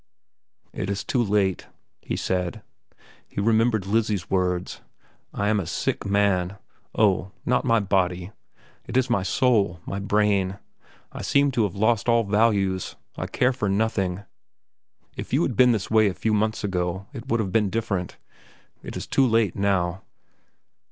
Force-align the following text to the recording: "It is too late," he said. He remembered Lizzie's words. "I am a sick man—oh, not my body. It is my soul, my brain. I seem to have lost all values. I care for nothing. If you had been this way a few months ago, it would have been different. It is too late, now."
"It 0.73 0.89
is 0.89 1.03
too 1.03 1.21
late," 1.21 1.67
he 2.01 2.15
said. 2.15 2.63
He 3.27 3.39
remembered 3.39 3.85
Lizzie's 3.85 4.31
words. 4.31 4.81
"I 5.31 5.47
am 5.47 5.59
a 5.59 5.67
sick 5.67 6.07
man—oh, 6.07 7.31
not 7.45 7.65
my 7.65 7.79
body. 7.79 8.31
It 8.87 8.97
is 8.97 9.11
my 9.11 9.21
soul, 9.21 9.79
my 9.85 9.99
brain. 9.99 10.57
I 11.11 11.21
seem 11.21 11.51
to 11.51 11.65
have 11.65 11.75
lost 11.75 12.09
all 12.09 12.23
values. 12.23 12.95
I 13.15 13.27
care 13.27 13.53
for 13.53 13.69
nothing. 13.69 14.23
If 15.15 15.33
you 15.33 15.43
had 15.43 15.55
been 15.55 15.71
this 15.71 15.91
way 15.91 16.07
a 16.07 16.15
few 16.15 16.33
months 16.33 16.63
ago, 16.63 17.05
it 17.13 17.27
would 17.27 17.39
have 17.39 17.51
been 17.51 17.69
different. 17.69 18.17
It 18.81 18.97
is 18.97 19.05
too 19.05 19.27
late, 19.27 19.55
now." 19.55 20.01